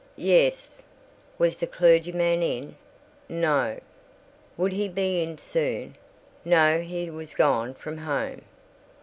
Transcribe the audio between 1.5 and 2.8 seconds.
the clergyman in?"